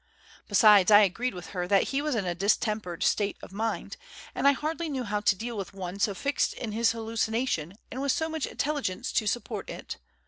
Besides, 0.47 0.89
I 0.89 1.01
agreed 1.01 1.35
with 1.35 1.49
her 1.51 1.67
that 1.67 1.89
he 1.89 2.01
was 2.01 2.15
in 2.15 2.25
a 2.25 2.33
distempered 2.33 3.03
state 3.03 3.37
of 3.43 3.51
mind, 3.51 3.97
and 4.33 4.47
I 4.47 4.51
hardly 4.53 4.89
knew 4.89 5.03
how 5.03 5.19
to 5.19 5.35
deal 5.35 5.55
with 5.55 5.75
one 5.75 5.99
so 5.99 6.15
fixed 6.15 6.53
in 6.55 6.71
his 6.71 6.93
hallucination 6.93 7.75
and 7.91 8.01
with 8.01 8.11
so 8.11 8.27
much 8.27 8.47
intelligence 8.47 9.11
to 9.11 9.27
support 9.27 9.69
it. 9.69 9.97